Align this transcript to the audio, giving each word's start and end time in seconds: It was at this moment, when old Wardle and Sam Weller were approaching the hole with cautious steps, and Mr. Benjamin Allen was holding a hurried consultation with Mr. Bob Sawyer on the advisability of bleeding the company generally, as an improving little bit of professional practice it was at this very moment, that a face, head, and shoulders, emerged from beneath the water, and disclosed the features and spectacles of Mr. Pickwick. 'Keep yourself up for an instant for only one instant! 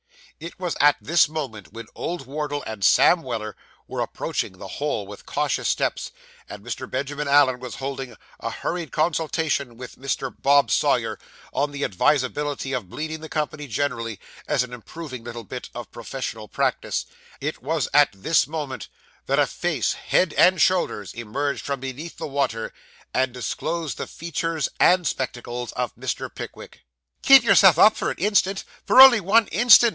It 0.39 0.59
was 0.59 0.75
at 0.81 0.95
this 0.99 1.29
moment, 1.29 1.71
when 1.71 1.85
old 1.93 2.25
Wardle 2.25 2.63
and 2.65 2.83
Sam 2.83 3.21
Weller 3.21 3.55
were 3.87 4.01
approaching 4.01 4.53
the 4.53 4.67
hole 4.67 5.05
with 5.05 5.27
cautious 5.27 5.67
steps, 5.67 6.09
and 6.49 6.63
Mr. 6.65 6.89
Benjamin 6.89 7.27
Allen 7.27 7.59
was 7.59 7.75
holding 7.75 8.15
a 8.39 8.49
hurried 8.49 8.91
consultation 8.91 9.77
with 9.77 9.97
Mr. 9.99 10.33
Bob 10.35 10.71
Sawyer 10.71 11.19
on 11.53 11.69
the 11.69 11.83
advisability 11.83 12.73
of 12.73 12.89
bleeding 12.89 13.21
the 13.21 13.29
company 13.29 13.67
generally, 13.67 14.19
as 14.47 14.63
an 14.63 14.73
improving 14.73 15.23
little 15.23 15.43
bit 15.43 15.69
of 15.75 15.91
professional 15.91 16.47
practice 16.47 17.05
it 17.39 17.61
was 17.61 17.87
at 17.93 18.09
this 18.11 18.45
very 18.45 18.53
moment, 18.53 18.87
that 19.27 19.37
a 19.37 19.45
face, 19.45 19.93
head, 19.93 20.33
and 20.33 20.59
shoulders, 20.59 21.13
emerged 21.13 21.63
from 21.63 21.79
beneath 21.79 22.17
the 22.17 22.25
water, 22.25 22.73
and 23.13 23.31
disclosed 23.31 23.99
the 23.99 24.07
features 24.07 24.67
and 24.79 25.05
spectacles 25.05 25.71
of 25.73 25.93
Mr. 25.95 26.33
Pickwick. 26.33 26.79
'Keep 27.21 27.43
yourself 27.43 27.77
up 27.77 27.95
for 27.95 28.09
an 28.09 28.17
instant 28.17 28.63
for 28.83 28.99
only 28.99 29.19
one 29.19 29.45
instant! 29.49 29.89